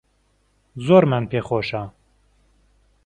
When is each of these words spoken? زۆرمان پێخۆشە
زۆرمان 0.85 1.23
پێخۆشە 1.31 1.83